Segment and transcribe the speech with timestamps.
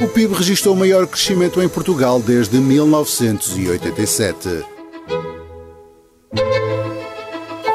[0.00, 4.48] O PIB registrou o maior crescimento em Portugal desde 1987.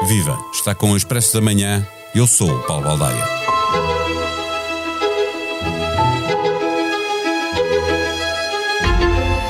[0.06, 0.38] Viva!
[0.52, 1.86] Está com o Expresso da Manhã.
[2.14, 3.24] Eu sou o Paulo Baldaia.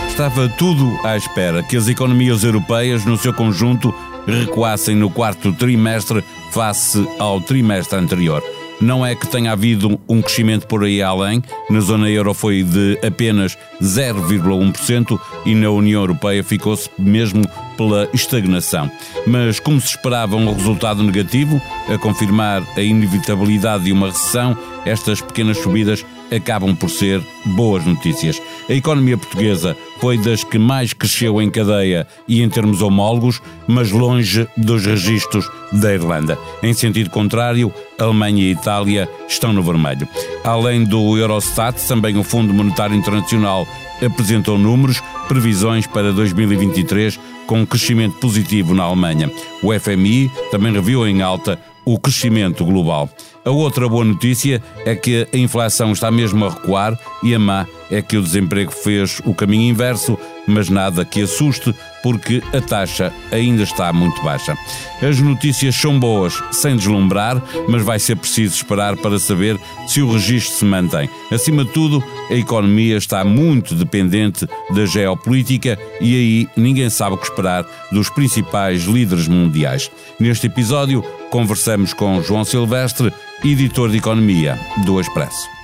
[0.08, 3.92] Estava tudo à espera que as economias europeias, no seu conjunto,
[4.26, 8.42] recuassem no quarto trimestre face ao trimestre anterior.
[8.80, 12.98] Não é que tenha havido um crescimento por aí além, na zona euro foi de
[13.06, 17.42] apenas 0,1% e na União Europeia ficou-se mesmo
[17.76, 18.90] pela estagnação.
[19.26, 25.20] Mas, como se esperava um resultado negativo, a confirmar a inevitabilidade de uma recessão, estas
[25.20, 26.04] pequenas subidas
[26.34, 28.40] acabam por ser boas notícias.
[28.68, 33.92] A economia portuguesa foi das que mais cresceu em cadeia e em termos homólogos, mas
[33.92, 36.36] longe dos registros da Irlanda.
[36.62, 40.08] Em sentido contrário, Alemanha e Itália estão no vermelho.
[40.42, 43.66] Além do Eurostat, também o Fundo Monetário Internacional
[44.04, 49.30] apresentou números, previsões para 2023 com um crescimento positivo na Alemanha.
[49.62, 53.08] O FMI também reviu em alta o crescimento global.
[53.44, 57.64] A outra boa notícia é que a inflação está mesmo a recuar e a má
[57.90, 63.12] é que o desemprego fez o caminho inverso, mas nada que assuste, porque a taxa
[63.32, 64.56] ainda está muito baixa.
[65.02, 70.12] As notícias são boas, sem deslumbrar, mas vai ser preciso esperar para saber se o
[70.12, 71.08] registro se mantém.
[71.32, 77.18] Acima de tudo, a economia está muito dependente da geopolítica e aí ninguém sabe o
[77.18, 79.90] que esperar dos principais líderes mundiais.
[80.18, 83.12] Neste episódio, conversamos com João Silvestre,
[83.44, 85.55] editor de Economia do Expresso.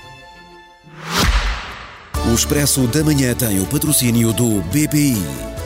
[2.33, 5.15] O Expresso da Manhã tem o patrocínio do BPI.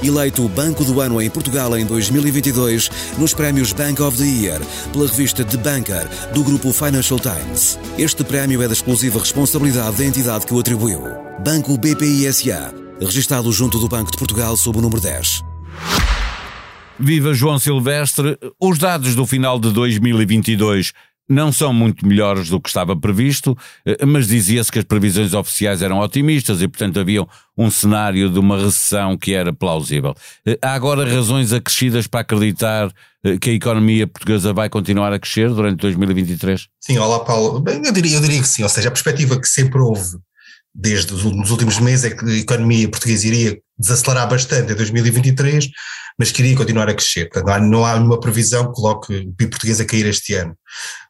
[0.04, 4.60] Eleito Banco do Ano em Portugal em 2022 nos prémios Bank of the Year
[4.92, 7.80] pela revista The Banker do grupo Financial Times.
[7.98, 11.04] Este prémio é da exclusiva responsabilidade da entidade que o atribuiu.
[11.42, 15.44] Banco BPI SA, registado junto do Banco de Portugal sob o número 10.
[17.00, 20.92] Viva João Silvestre, os dados do final de 2022
[21.28, 25.82] não são muito melhores do que estava previsto, eh, mas dizia-se que as previsões oficiais
[25.82, 27.26] eram otimistas e, portanto, havia
[27.58, 30.14] um cenário de uma recessão que era plausível.
[30.46, 32.92] Eh, há agora razões acrescidas para acreditar
[33.24, 36.68] eh, que a economia portuguesa vai continuar a crescer durante 2023?
[36.80, 37.60] Sim, olá Paulo.
[37.60, 40.18] Bem, eu diria, eu diria que sim, ou seja, a perspectiva que sempre houve
[40.74, 45.70] desde os últimos meses é que a economia portuguesa iria desacelerar bastante em 2023,
[46.18, 47.30] mas queria continuar a crescer.
[47.30, 50.58] Portanto, não há, nenhuma previsão que coloque o PIB português a cair este ano.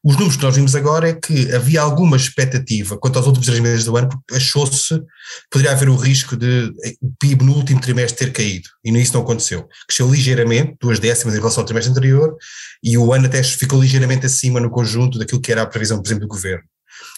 [0.03, 3.61] Os números que nós vimos agora é que havia alguma expectativa quanto aos últimos três
[3.61, 5.05] meses do ano, porque achou-se que
[5.49, 9.21] poderia haver o risco de o PIB no último trimestre ter caído, e isso não
[9.21, 9.67] aconteceu.
[9.87, 12.35] Cresceu ligeiramente, duas décimas em relação ao trimestre anterior,
[12.83, 16.07] e o ano até ficou ligeiramente acima no conjunto daquilo que era a previsão, por
[16.07, 16.63] exemplo, do governo.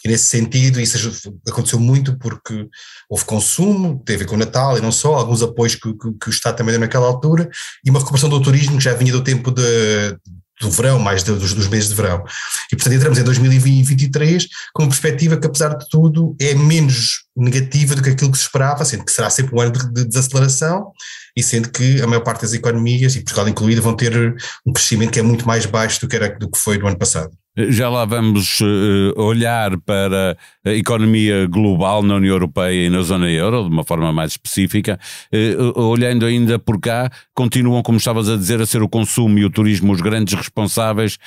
[0.03, 2.67] E nesse sentido, isso aconteceu muito porque
[3.09, 6.31] houve consumo, teve com o Natal e não só, alguns apoios que, que, que, o
[6.31, 7.49] Estado também deu naquela altura,
[7.83, 9.61] e uma recuperação do turismo que já vinha do tempo de,
[10.59, 12.23] do verão, mais de, dos, dos, meses de verão.
[12.71, 17.95] E portanto entramos em 2023 com uma perspectiva que, apesar de tudo, é menos negativa
[17.95, 20.91] do que aquilo que se esperava, sendo que será sempre um ano de, de desaceleração,
[21.35, 24.35] e sendo que a maior parte das economias, e Portugal incluída, vão ter
[24.65, 26.97] um crescimento que é muito mais baixo do que, era, do que foi no ano
[26.97, 27.31] passado.
[27.67, 33.29] Já lá vamos uh, olhar para a economia global na União Europeia e na zona
[33.29, 34.97] euro, de uma forma mais específica.
[35.33, 39.43] Uh, olhando ainda por cá, continuam, como estavas a dizer, a ser o consumo e
[39.43, 41.17] o turismo os grandes responsáveis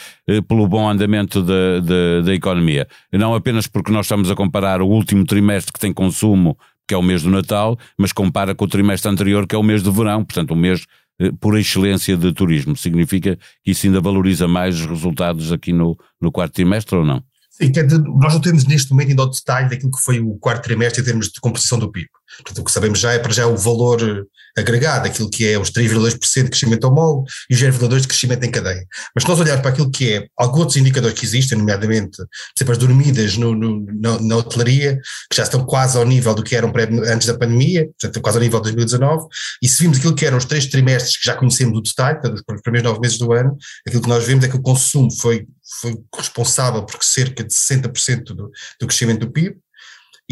[0.49, 2.87] pelo bom andamento da, da, da economia.
[3.13, 6.57] Não apenas porque nós estamos a comparar o último trimestre que tem consumo,
[6.89, 9.63] que é o mês do Natal, mas compara com o trimestre anterior, que é o
[9.63, 12.77] mês de verão, portanto, o mês eh, por excelência de turismo.
[12.77, 17.23] Significa que isso ainda valoriza mais os resultados aqui no, no quarto trimestre ou não?
[17.51, 17.71] Sim,
[18.19, 21.05] nós não temos neste momento ainda o detalhe daquilo que foi o quarto trimestre em
[21.05, 22.09] termos de composição do PIB.
[22.39, 24.27] Portanto, o que sabemos já é para já o valor
[24.57, 28.51] agregado, aquilo que é os 3,2% de crescimento homólogo e os 0,2% de crescimento em
[28.51, 28.87] cadeia.
[29.15, 32.27] Mas se nós olharmos para aquilo que é alguns outros indicadores que existem, nomeadamente, por
[32.57, 34.99] exemplo, as dormidas no, no, na, na, hotelaria,
[35.31, 36.73] que já estão quase ao nível do que eram
[37.07, 39.27] antes da pandemia, portanto, quase ao nível de 2019,
[39.63, 42.43] e se vimos aquilo que eram os três trimestres que já conhecemos o detalhe, portanto,
[42.55, 43.57] os primeiros nove meses do ano,
[43.87, 45.47] aquilo que nós vemos é que o consumo foi,
[45.81, 49.57] foi responsável por cerca de 60% do, do crescimento do PIB,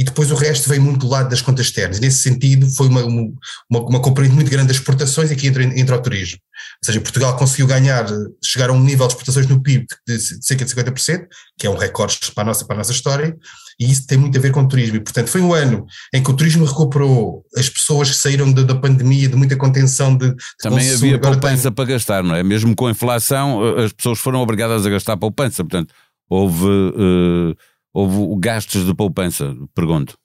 [0.00, 2.00] e depois o resto vem muito do lado das contas externas.
[2.00, 3.30] Nesse sentido, foi uma, uma,
[3.68, 6.38] uma componente muito grande das exportações e aqui entra, entra o turismo.
[6.82, 8.06] Ou seja, Portugal conseguiu ganhar,
[8.42, 11.26] chegar a um nível de exportações no PIB de cerca de 50%,
[11.58, 13.36] que é um recorde para a nossa, para a nossa história,
[13.78, 14.96] e isso tem muito a ver com o turismo.
[14.96, 18.62] E, portanto, foi um ano em que o turismo recuperou as pessoas que saíram da,
[18.62, 20.94] da pandemia, de muita contenção de, de Também consumo.
[20.94, 21.72] havia poupança tem...
[21.72, 22.42] para gastar, não é?
[22.42, 25.92] Mesmo com a inflação, as pessoas foram obrigadas a gastar poupança, portanto
[26.30, 27.56] houve, uh,
[27.92, 30.16] houve gastos de poupança, pergunto.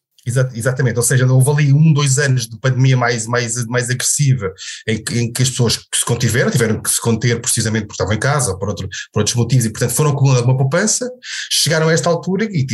[0.58, 4.52] exatamente, ou seja, houve ali um, dois anos de pandemia mais, mais, mais agressiva,
[4.88, 7.94] em que, em que as pessoas que se contiveram, tiveram que se conter precisamente porque
[7.94, 11.08] estavam em casa ou por, outro, por outros motivos e, portanto, foram acumulando uma poupança,
[11.52, 12.66] chegaram a esta altura e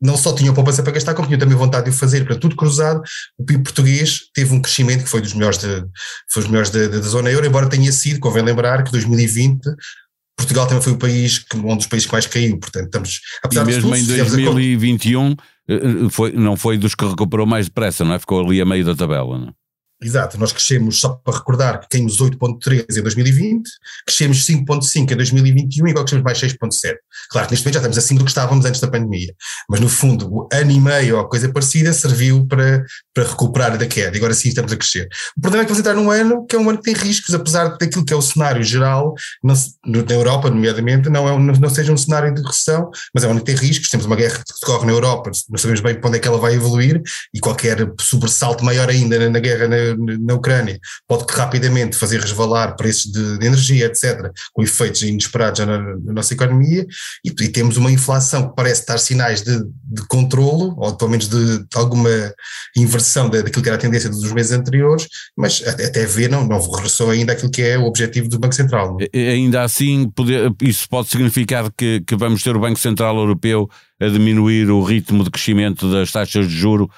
[0.00, 2.54] não só tinham poupança para gastar, como tinham também vontade de o fazer, para tudo
[2.54, 3.02] cruzado,
[3.36, 5.84] o PIB português teve um crescimento que foi dos melhores, de,
[6.30, 9.58] foi dos melhores da, da zona euro, embora tenha sido, convém lembrar, que 2020
[10.36, 13.66] Portugal também foi o país, um dos países que mais caiu, portanto estamos, apesar e
[13.66, 15.36] mesmo tudo, em 2021
[15.68, 15.78] eh, eh,
[16.10, 18.18] foi, não foi dos que recuperou mais depressa, não é?
[18.18, 19.52] Ficou ali a meio da tabela, não é?
[20.02, 23.70] Exato, nós crescemos, só para recordar, que caímos 8.3 em 2020,
[24.04, 26.96] crescemos 5.5 em 2021 e agora crescemos mais 6.7.
[27.30, 29.32] Claro que neste momento já estamos acima do que estávamos antes da pandemia,
[29.68, 32.84] mas no fundo o ano e meio ou coisa parecida serviu para,
[33.14, 35.08] para recuperar da queda e agora sim estamos a crescer.
[35.36, 37.32] O problema é que vamos entrar num ano que é um ano que tem riscos,
[37.34, 39.54] apesar daquilo que é o cenário geral, não,
[39.86, 43.30] na Europa nomeadamente, não, é, não, não seja um cenário de recessão, mas é um
[43.30, 46.08] ano que tem riscos, temos uma guerra que decorre na Europa, não sabemos bem para
[46.08, 47.00] onde é que ela vai evoluir
[47.32, 52.76] e qualquer sobressalto maior ainda na, na guerra na, na Ucrânia pode rapidamente fazer resvalar
[52.76, 56.86] preços de, de energia, etc., com efeitos inesperados na, na nossa economia,
[57.24, 61.28] e, e, temos uma inflação que parece dar sinais de, de controlo, ou pelo menos
[61.28, 62.10] de, de alguma
[62.76, 65.06] inversão daquilo que era a tendência dos meses anteriores,
[65.36, 68.54] mas até, até ver não, não regressou ainda aquilo que é o objetivo do Banco
[68.54, 68.96] Central.
[69.14, 73.68] Ainda assim, poder, isso pode significar que, que vamos ter o Banco Central Europeu
[74.00, 76.90] a diminuir o ritmo de crescimento das taxas de juro,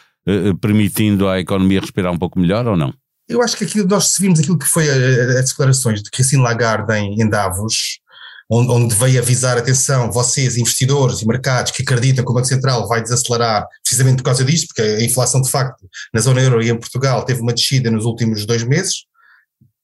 [0.60, 2.92] permitindo à economia respirar um pouco melhor ou não?
[3.28, 7.20] Eu acho que aquilo, nós seguimos aquilo que foi as declarações de Christine Lagarde em,
[7.20, 7.98] em Davos,
[8.50, 12.86] onde, onde, veio avisar, atenção, vocês, investidores e mercados que acreditam que o Banco Central
[12.86, 16.70] vai desacelerar precisamente por causa disto, porque a inflação de facto na zona euro e
[16.70, 19.04] em Portugal teve uma descida nos últimos dois meses,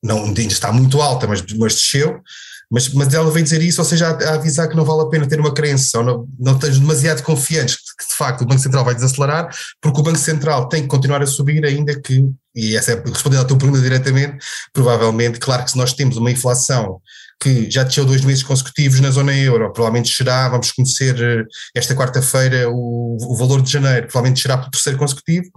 [0.03, 2.21] não, ainda está muito alta, mas, mas desceu,
[2.71, 5.07] mas, mas ela veio dizer isso, ou seja, a, a, avisar que não vale a
[5.07, 8.85] pena ter uma crença, ou não, não demasiado confiantes que de facto o Banco Central
[8.85, 9.49] vai desacelerar,
[9.81, 12.25] porque o Banco Central tem que continuar a subir, ainda que,
[12.55, 14.39] e essa é respondendo à tua pergunta diretamente,
[14.73, 17.01] provavelmente, claro que se nós temos uma inflação
[17.41, 21.45] que já desceu dois meses consecutivos na zona euro, provavelmente será, vamos conhecer eh,
[21.75, 25.51] esta quarta-feira o, o, valor de janeiro, provavelmente será para o terceiro consecutivo,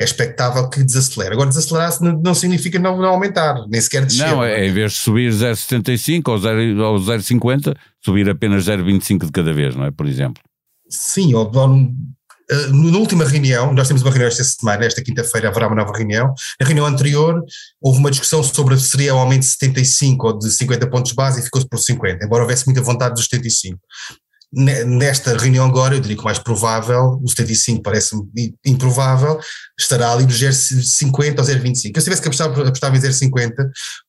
[0.00, 1.34] é expectável que desacelere.
[1.34, 4.26] Agora, desacelerar não, não significa não, não, aumentar, nem sequer descer.
[4.26, 9.76] Não, é, em vez de subir 0,75 ou 0,50, subir apenas 0,25 de cada vez,
[9.76, 9.92] não é?
[9.92, 10.42] Por exemplo.
[10.88, 11.68] Sim, ou, ou
[12.50, 16.32] na última reunião, nós temos uma reunião esta semana, esta quinta-feira haverá uma nova reunião.
[16.60, 17.42] Na reunião anterior
[17.80, 21.40] houve uma discussão sobre se seria um aumento de 75 ou de 50 pontos base
[21.40, 23.78] e ficou-se por 50, embora houvesse muita vontade dos 75.
[24.50, 29.38] Nesta reunião agora, eu diria que o mais provável, o 75 parece-me improvável,
[29.78, 31.92] estará ali no 0,50 ou 0,25.
[31.94, 33.52] Eu se tivesse que apostar, apostava em 0,50,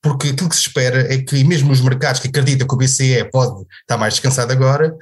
[0.01, 3.29] porque aquilo que se espera é que mesmo os mercados que acreditam que o BCE
[3.29, 4.95] pode estar mais descansado agora,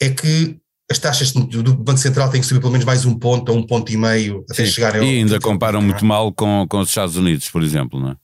[0.00, 0.60] é que
[0.90, 3.66] as taxas do Banco Central têm que subir pelo menos mais um ponto ou um
[3.66, 5.02] ponto e meio até Sim, chegar.
[5.02, 8.16] E ainda comparam muito mal com, com os Estados Unidos, por exemplo, não é?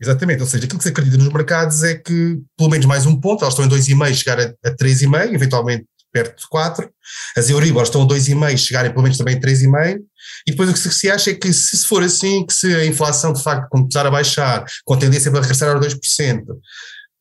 [0.00, 3.18] Exatamente, ou seja, aquilo que se acredita nos mercados é que pelo menos mais um
[3.18, 6.90] ponto, elas estão em 2,5, chegar a, a 3,5, eventualmente perto de 4.
[7.36, 9.98] As Euribor estão a 2,5, chegarem pelo menos também a 3,5.
[10.46, 13.32] E depois o que se acha é que se for assim, que se a inflação
[13.32, 16.42] de facto começar a baixar, com tendência para regressar aos 2%,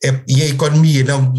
[0.03, 1.31] é, e a economia não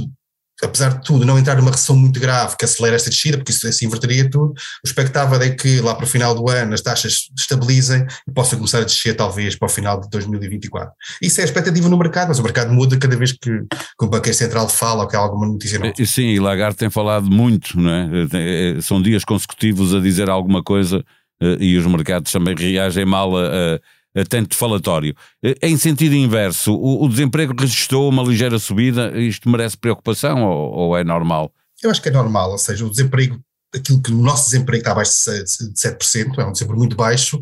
[0.62, 3.66] apesar de tudo, não entrar numa recessão muito grave que acelera esta descida, porque isso
[3.66, 7.28] assim inverteria tudo, o expectável é que lá para o final do ano as taxas
[7.38, 10.92] estabilizem e possam começar a descer talvez para o final de 2024.
[11.20, 14.08] Isso é a expectativa no mercado, mas o mercado muda cada vez que, que o
[14.08, 15.92] Banqueiro Central fala ou que há alguma notícia nova.
[16.04, 18.08] Sim, e Lagarde tem falado muito, não é?
[18.32, 18.81] é?
[18.81, 21.04] São dias consecutivos a dizer alguma coisa
[21.42, 23.81] eh, e os mercados também reagem mal a, a
[24.28, 25.14] tanto falatório.
[25.42, 30.72] Eh, em sentido inverso, o, o, desemprego registrou uma ligeira subida, isto merece preocupação ou,
[30.72, 31.52] ou, é normal?
[31.82, 33.40] Eu acho que é normal, ou seja, o desemprego,
[33.74, 37.40] aquilo que o nosso desemprego está abaixo de 7%, é um desemprego muito baixo,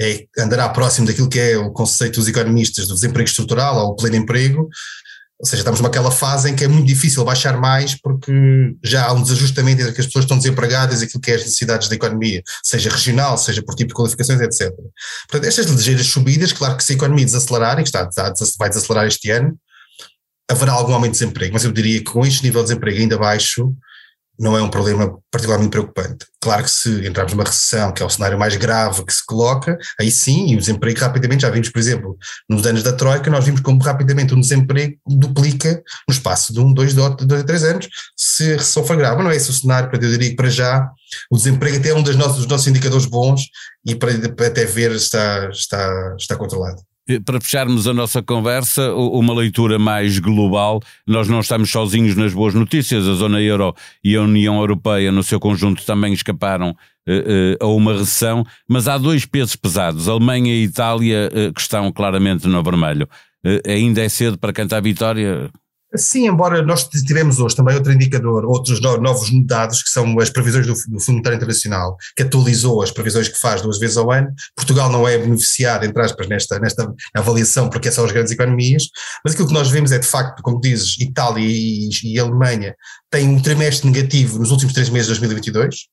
[0.00, 4.16] é, andará próximo daquilo que é o conceito dos economistas do desemprego estrutural ou pleno
[4.16, 4.68] emprego,
[5.42, 9.12] ou seja, estamos naquela fase em que é muito difícil baixar mais porque já há
[9.12, 11.96] um desajustamento entre que as pessoas estão desempregadas e aquilo que é as necessidades da
[11.96, 14.72] economia, seja regional, seja por tipo de qualificações, etc.
[15.28, 19.08] Portanto, estas ligeiras subidas, claro que se a economia desacelerar, e está, está, vai desacelerar
[19.08, 19.58] este ano,
[20.48, 23.18] haverá algum aumento de desemprego, mas eu diria que com este nível de desemprego ainda
[23.18, 23.74] baixo,
[24.42, 26.26] não é um problema particularmente preocupante.
[26.40, 29.78] Claro que se entrarmos numa recessão, que é o cenário mais grave que se coloca,
[30.00, 32.18] aí sim, e o desemprego rapidamente, já vimos, por exemplo,
[32.50, 36.74] nos anos da Troika, nós vimos como rapidamente o desemprego duplica no espaço de um,
[36.74, 39.22] dois, dois, três anos, se a recessão for grave.
[39.22, 40.90] Não é esse o cenário, eu diria que para já
[41.30, 43.42] o desemprego até é um dos nossos, dos nossos indicadores bons
[43.86, 46.82] e para, para até ver está, está, está controlado.
[47.20, 52.54] Para fecharmos a nossa conversa, uma leitura mais global, nós não estamos sozinhos nas boas
[52.54, 56.76] notícias, a zona euro e a União Europeia no seu conjunto também escaparam
[57.60, 62.62] a uma recessão, mas há dois pesos pesados, Alemanha e Itália, que estão claramente no
[62.62, 63.08] vermelho.
[63.66, 65.50] Ainda é cedo para cantar vitória?
[65.94, 70.66] Sim, embora nós tivemos hoje também outro indicador, outros novos dados, que são as previsões
[70.66, 74.32] do, do Fundo Monetário Internacional, que atualizou as previsões que faz duas vezes ao ano.
[74.56, 78.84] Portugal não é beneficiado, entre aspas, nesta, nesta avaliação, porque são as grandes economias,
[79.22, 82.74] mas aquilo que nós vemos é, de facto, como dizes, Itália e, e Alemanha
[83.10, 85.88] têm um trimestre negativo nos últimos três meses de 2022,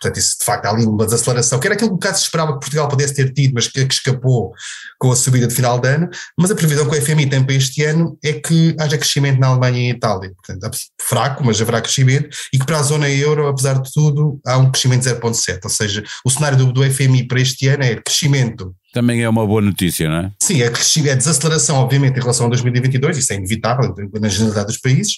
[0.00, 2.24] Portanto, isso de facto há ali uma desaceleração, que era aquilo que um bocado se
[2.24, 4.52] esperava que Portugal pudesse ter tido, mas que, que, escapou
[4.98, 6.08] com a subida de final de ano.
[6.38, 9.48] Mas a previsão que o FMI tem para este ano é que haja crescimento na
[9.48, 10.32] Alemanha e Itália.
[10.34, 14.58] Portanto, fraco, mas haverá crescimento, e que para a zona euro, apesar de tudo, há
[14.58, 15.60] um crescimento de 0,7.
[15.64, 19.46] Ou seja, o cenário do, do FMI para este ano é crescimento também é uma
[19.46, 20.32] boa notícia, não é?
[20.40, 24.78] Sim, é, é desaceleração, obviamente, em relação a 2022, isso é inevitável na generalidade dos
[24.78, 25.16] países.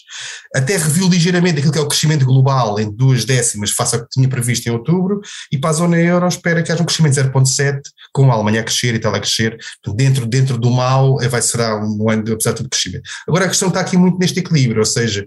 [0.52, 4.08] Até reviu ligeiramente aquilo que é o crescimento global em duas décimas face ao que
[4.08, 5.20] tinha previsto em outubro,
[5.52, 7.80] e para a zona euro espera que haja um crescimento de 0,7,
[8.12, 9.56] com a Alemanha a crescer e a Itália a crescer.
[9.94, 13.08] Dentro, dentro do mal, vai será um ano, apesar de tudo, crescimento.
[13.28, 15.25] Agora a questão está aqui muito neste equilíbrio, ou seja,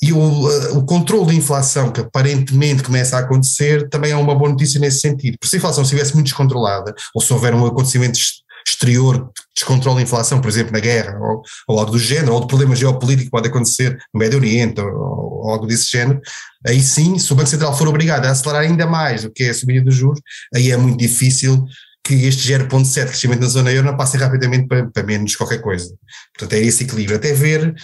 [0.00, 4.34] e o, eh, o controle da inflação, que aparentemente começa a acontecer, também é uma
[4.34, 5.36] boa notícia nesse sentido.
[5.38, 8.18] Porque se a inflação estivesse muito descontrolada, ou se houver um acontecimento
[8.66, 12.40] exterior que descontrola a inflação, por exemplo, na guerra, ou, ou algo do género, ou
[12.40, 16.20] de problema geopolítico que pode acontecer no Médio Oriente, ou, ou, algo desse género,
[16.66, 19.50] aí sim, se o Banco Central for obrigado a acelerar ainda mais o que é
[19.50, 20.20] a subida dos juros,
[20.54, 21.64] aí é muito difícil
[22.04, 25.94] que este 0,7 crescimento na zona euro não passe rapidamente para, para menos qualquer coisa.
[26.32, 27.16] Portanto, é esse equilíbrio.
[27.16, 27.74] Até ver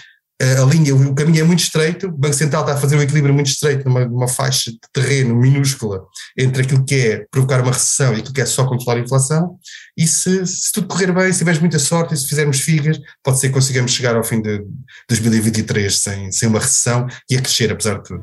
[0.43, 3.33] a linha, o caminho é muito estreito, o Banco Central está a fazer um equilíbrio
[3.33, 6.03] muito estreito numa, numa faixa de terreno minúscula
[6.37, 9.57] entre aquilo que é provocar uma recessão e aquilo que é só controlar a inflação,
[9.97, 13.39] e se, se tudo correr bem, se tivermos muita sorte e se fizermos figas, pode
[13.39, 14.65] ser que consigamos chegar ao fim de
[15.09, 18.23] 2023 sem, sem uma recessão e a crescer apesar de tudo.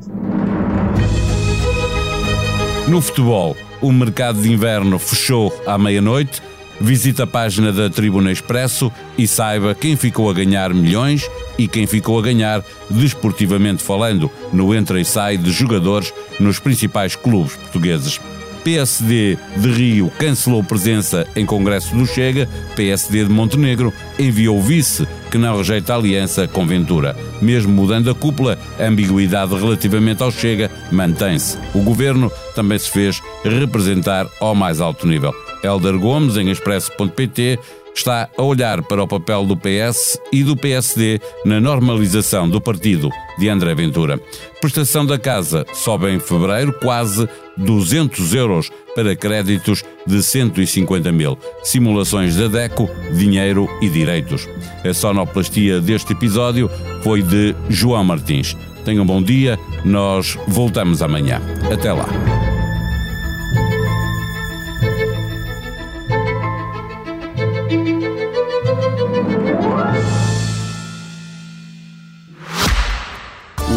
[2.88, 6.42] No futebol, o mercado de inverno fechou à meia-noite,
[6.82, 11.86] Visite a página da Tribuna Expresso e saiba quem ficou a ganhar milhões e quem
[11.86, 18.20] ficou a ganhar desportivamente falando no entra e sai de jogadores nos principais clubes portugueses.
[18.64, 25.38] PSD de Rio cancelou presença em Congresso do Chega, PSD de Montenegro enviou vice que
[25.38, 27.16] não rejeita aliança com Ventura.
[27.42, 31.58] Mesmo mudando a cúpula, a ambiguidade relativamente ao Chega mantém-se.
[31.76, 35.34] O governo também se fez representar ao mais alto nível.
[35.64, 37.60] Helder Gomes, em expresso.pt,
[37.96, 43.10] está a olhar para o papel do PS e do PSD na normalização do partido
[43.38, 44.20] de André Ventura.
[44.60, 47.28] Prestação da casa sobe em fevereiro quase
[47.58, 51.38] 200 euros para créditos de 150 mil.
[51.64, 54.48] Simulações da DECO, dinheiro e direitos.
[54.88, 56.70] A sonoplastia deste episódio
[57.04, 58.56] foi de João Martins.
[58.86, 61.42] Tenham um bom dia, nós voltamos amanhã.
[61.72, 62.08] Até lá.